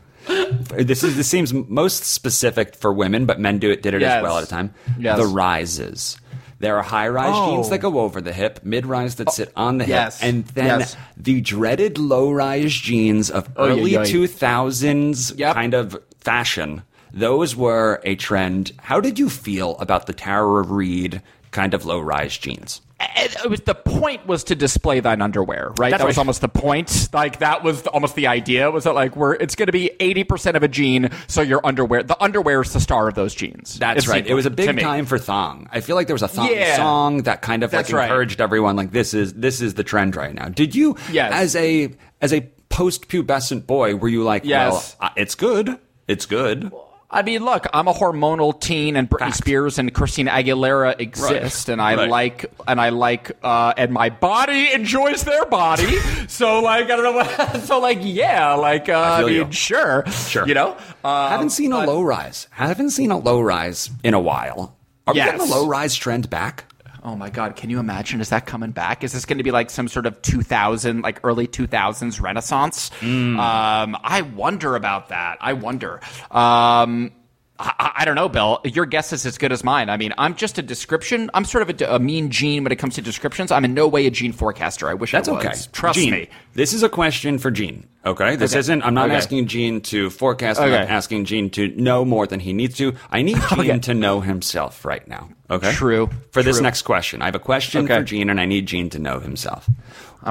[0.76, 4.16] this is this seems most specific for women, but men do it did it Yes.
[4.18, 4.74] as well at a time.
[4.98, 5.18] Yes.
[5.18, 6.18] The rises.
[6.60, 7.54] There are high rise Oh.
[7.54, 10.20] jeans that go over the hip, mid rise that sit on the yes.
[10.20, 10.84] hip, and then
[11.16, 14.00] the dreaded low rise jeans of Oh, early yeah.
[14.04, 15.54] 2000s Yep.
[15.54, 16.82] kind of fashion.
[17.12, 18.72] Those were a trend.
[18.82, 22.80] How did you feel about the Tara Reid kind of low rise jeans?
[23.00, 25.90] It, it was the point was to display thine underwear, right?
[25.90, 26.20] That's that was right.
[26.22, 27.08] almost the point.
[27.12, 28.70] Like that was almost the idea.
[28.70, 31.64] Was that like we're it's going to be eighty percent of a jean, so your
[31.64, 33.78] underwear, the underwear is the star of those jeans.
[33.78, 34.26] That's It right.
[34.26, 35.68] It was a big time for thong.
[35.72, 36.76] I feel like there was a thong Yeah.
[36.76, 38.04] song that kind of That's like right.
[38.06, 40.48] encouraged everyone like this is this is the trend right now.
[40.48, 41.32] Did you Yes.
[41.32, 44.96] as a as a post pubescent boy were you like Yes.
[45.00, 45.78] well uh, it's good.
[46.08, 46.72] It's good.
[47.10, 49.36] I mean, look, I'm a hormonal teen, and Britney Fact.
[49.36, 52.10] Spears and Christina Aguilera exist, and I Right.
[52.10, 55.96] like, and I like, uh, and my body enjoys their body.
[56.28, 59.52] so, like, I don't know, what, so like, yeah, like, uh, I, feel mean, you.
[59.52, 60.46] sure, Sure.
[60.46, 62.46] you know, uh, haven't seen a low rise.
[62.50, 64.76] Haven't seen a low rise in a while.
[65.06, 65.32] Are Yes.
[65.32, 66.64] we getting a low rise trend back?
[67.04, 67.56] Oh my God!
[67.56, 68.20] Can you imagine?
[68.20, 69.04] Is that coming back?
[69.04, 72.90] Is this going to be like some sort of 2000, like early 2000s renaissance?
[73.00, 73.38] Hmm.
[73.38, 75.38] Um, I wonder about that.
[75.40, 76.00] I wonder.
[76.30, 77.12] Um,
[77.58, 78.60] I, I- don't know, Bill.
[78.64, 79.90] Your guess is as good as mine.
[79.90, 81.30] I mean, I'm just a description.
[81.34, 83.50] I'm sort of a, a mean gene when it comes to descriptions.
[83.50, 84.88] I'm in no way a gene forecaster.
[84.88, 85.44] I wish That's I was.
[85.44, 85.58] okay.
[85.72, 86.28] Trust Gene, me.
[86.54, 87.86] This is a question for Gene.
[88.06, 88.60] Okay, this Okay.
[88.60, 88.82] isn't.
[88.82, 89.16] I'm not Okay.
[89.16, 90.60] asking Gene to forecast.
[90.60, 90.86] I'm Okay.
[90.90, 92.94] asking Gene to know more than he needs to.
[93.10, 95.28] I need Gene to know himself right now.
[95.50, 95.72] Okay.
[95.72, 96.08] True.
[96.30, 98.98] For this next question, I have a question for Gene, and I need Gene to
[98.98, 99.68] know himself.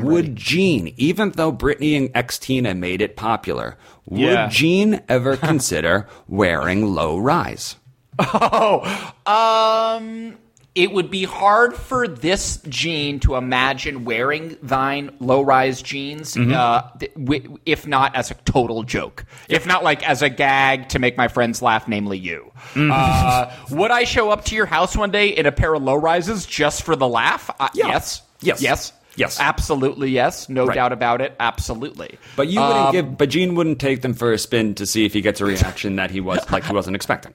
[0.01, 4.47] Would Gene, even though Britney and X Tina made it popular, would Yeah.
[4.49, 7.75] Gene ever consider wearing low rise?
[8.19, 8.81] Oh,
[9.25, 10.37] um,
[10.75, 16.53] it would be hard for this gene to imagine wearing thine low-rise jeans, Mm-hmm.
[16.53, 21.17] uh, if not as a total joke, if not like as a gag to make
[21.17, 22.51] my friends laugh, namely you.
[22.73, 22.91] Mm-hmm.
[22.91, 26.45] Uh, would I show up to your house one day in a pair of low-rises
[26.45, 27.49] just for the laugh?
[27.59, 27.87] Uh, Yeah.
[27.87, 28.21] Yes.
[28.41, 28.61] Yes.
[28.61, 28.93] Yes.
[29.17, 29.39] Yes.
[29.39, 30.09] Absolutely.
[30.11, 30.47] Yes.
[30.47, 30.75] No Right.
[30.75, 31.35] doubt about it.
[31.39, 32.17] Absolutely.
[32.37, 33.17] But you wouldn't Um, give.
[33.17, 35.95] But Gene wouldn't take them for a spin to see if he gets a reaction
[35.97, 37.33] that he was like he wasn't expecting.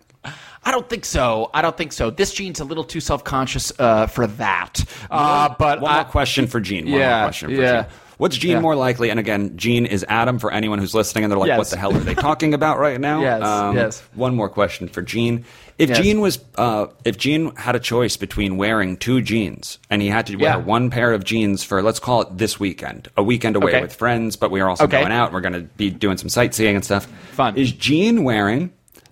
[0.65, 1.51] I don't think so.
[1.53, 2.11] I don't think so.
[2.11, 4.85] This gene's a little too self conscious uh, for that.
[5.11, 6.85] Uh, but One I, more question for Gene.
[6.89, 7.83] One Yeah, more question for yeah.
[7.83, 7.91] Gene.
[8.23, 8.61] What's Gene Yeah.
[8.61, 9.11] more likely?
[9.11, 11.59] And again, Gene is Adam for anyone who's listening and they're like, Yes.
[11.59, 13.17] what the hell are they talking about right now?
[13.43, 14.03] Um, Yes, yes.
[14.15, 15.45] One more question for Gene.
[15.77, 15.99] If Yes.
[15.99, 20.27] Gene was, uh, if Gene had a choice between wearing two jeans and he had
[20.29, 20.57] to wear Yeah.
[20.59, 23.81] one pair of jeans for, let's call it this weekend, a weekend away Okay.
[23.83, 25.01] with friends, but we are also Okay.
[25.01, 27.09] going out and we're going to be doing some sightseeing and stuff.
[27.33, 27.57] Fun.
[27.57, 28.71] Is Gene wearing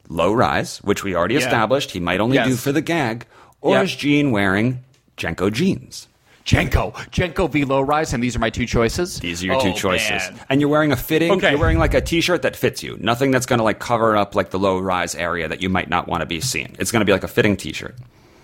[0.09, 1.41] low rise, which we already Yeah.
[1.41, 2.47] established he might only Yes.
[2.47, 3.27] do for the gag,
[3.61, 3.83] or Yeah.
[3.83, 4.79] is Gene wearing
[5.17, 6.07] JNCO jeans?
[6.45, 9.21] JNCO, JNCO V low rise, and these are my two choices.
[9.21, 10.09] These are your Oh, two choices.
[10.11, 10.41] man.
[10.49, 11.51] And you're wearing a fitting, Okay.
[11.51, 12.97] you're wearing like a t-shirt that fits you.
[13.01, 15.89] Nothing that's going to like cover up like the low rise area that you might
[15.89, 16.75] not want to be seen.
[16.79, 17.95] It's going to be like a fitting t-shirt.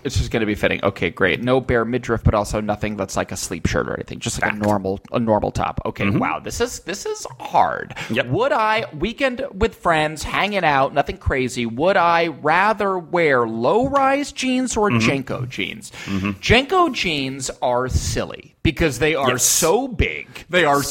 [0.03, 0.83] It's just going to be fitting.
[0.83, 1.41] Okay, great.
[1.41, 4.19] No bare midriff, but also nothing that's like a sleep shirt or anything.
[4.19, 4.63] Just like Fact.
[4.63, 5.81] a normal, a normal top.
[5.85, 6.05] Okay.
[6.05, 6.19] Mm-hmm.
[6.19, 6.39] Wow.
[6.39, 7.95] This is this is hard.
[8.09, 8.27] Yep.
[8.27, 11.65] Would I weekend with friends, hanging out, nothing crazy?
[11.65, 15.09] Would I rather wear low rise jeans or mm-hmm.
[15.09, 15.91] JNCO jeans?
[16.05, 16.31] Mm-hmm.
[16.31, 19.43] JNCO jeans are silly because they are Yes.
[19.45, 20.27] so big.
[20.49, 20.81] They are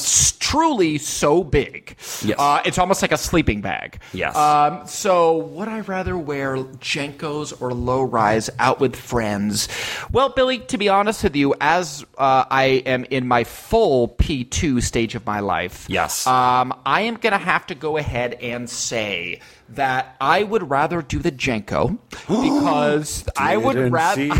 [0.40, 1.94] truly so big.
[2.24, 2.38] Yes.
[2.38, 3.98] Uh, it's almost like a sleeping bag.
[4.14, 4.34] Yes.
[4.34, 9.68] Um, so, would I rather wear JNCOs or low rise out with friends?
[10.10, 14.82] Well, Billy, to be honest with you, as uh, I am in my full P2
[14.82, 16.26] stage of my life, Yes.
[16.26, 21.02] um, I am going to have to go ahead and say that I would rather
[21.02, 21.98] do the JNCO
[22.28, 24.26] because I would rather.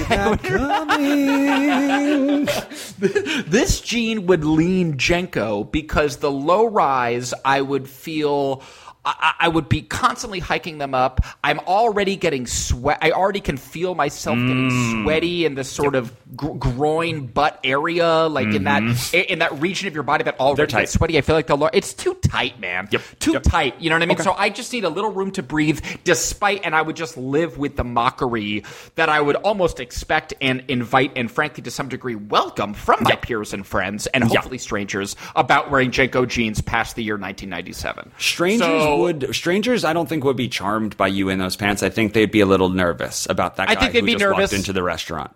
[3.47, 8.63] This gene would lean JNCO because the low rise, I would feel.
[9.07, 11.21] I, I would be constantly hiking them up.
[11.45, 12.99] I'm already getting sweat.
[13.01, 15.03] I already can feel myself getting mm.
[15.05, 19.33] sweaty in this sort of gr- groin butt area, like in that mm-hmm.
[19.33, 21.17] in that region of your body that already gets sweaty.
[21.17, 21.71] I feel like the.
[21.73, 22.89] It's too tight, man.
[22.91, 23.03] Yep.
[23.21, 23.43] Too Yep.
[23.45, 23.81] tight.
[23.81, 24.19] You know what I mean?
[24.19, 27.59] So I just need a little room to breathe, despite, and I would just live
[27.59, 28.65] with the mockery
[28.97, 33.15] that I would almost expect and invite, and frankly, to some degree, welcome from my
[33.15, 38.11] peers and friends, and hopefully strangers about wearing JNCO jeans past the year 1997.
[38.19, 41.83] Strangers So- would strangers I don't think would be charmed by you in those pants.
[41.83, 44.39] I think they'd be a little nervous about that guy I think they'd be nervous.
[44.39, 45.31] walked into the restaurant.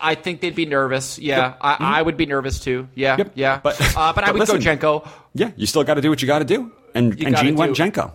[0.00, 1.18] I think they'd be nervous.
[1.18, 2.88] Yeah, I, I would be nervous too.
[2.94, 3.20] Yeah, Mm-hmm.
[3.20, 3.32] Yep.
[3.34, 3.60] yeah.
[3.62, 4.60] But- uh, but I would listen.
[4.60, 5.08] go JNCO.
[5.34, 6.70] Yeah, you still got to do what you got to do.
[6.94, 8.12] And You and Gene went JNCO.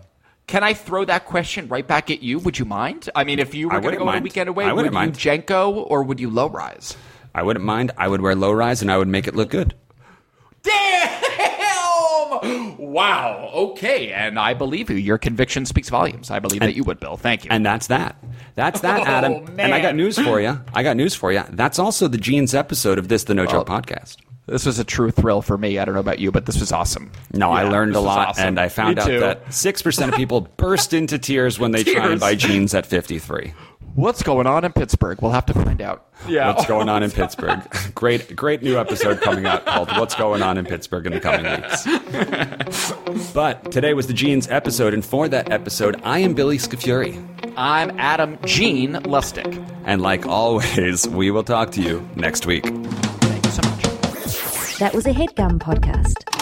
[0.47, 2.39] Can I throw that question right back at you?
[2.39, 3.09] Would you mind?
[3.15, 5.13] I mean, if you were going to go on a weekend away, would you mind.
[5.15, 6.95] JNCO or would you low rise?
[7.35, 7.91] I wouldn't mind.
[7.97, 9.73] I would wear low rise and I would make it look good.
[10.63, 11.51] Damn!
[12.83, 13.49] Wow.
[13.53, 14.97] Okay, and I believe you.
[14.97, 16.29] Your conviction speaks volumes.
[16.29, 17.17] I believe that you would, Bill.
[17.17, 17.49] Thank you.
[17.51, 18.15] And that's that.
[18.55, 19.55] That's that, Oh, Adam.
[19.57, 20.59] And I got news for you.
[20.73, 21.43] I got news for you.
[21.49, 23.73] That's also the Gene's episode of this, the No Joke oh.
[23.73, 24.17] podcast.
[24.45, 25.79] this was a true thrill for me.
[25.79, 27.11] I don't know about you, but this was awesome.
[27.33, 28.47] No, I learned a lot, awesome.
[28.49, 32.19] and I found out that 6% of people burst into tears when they try and
[32.19, 33.53] buy jeans at 53.
[33.95, 35.21] What's going on in Pittsburgh?
[35.21, 36.07] We'll have to find out.
[36.27, 36.47] Yeah.
[36.47, 37.61] What's going on in Pittsburgh?
[37.95, 41.45] great, great new episode coming out called "What's Going On in Pittsburgh" in the coming
[41.45, 41.85] weeks.
[43.33, 47.23] but today was the jeans episode, and for that episode, I am Billy Scafuri,
[47.55, 49.63] I'm Adam Gene Lustig.
[49.85, 52.65] and like always, we will talk to you next week.
[52.65, 54.77] Thank you so much.
[54.79, 56.32] That was a headgum podcast.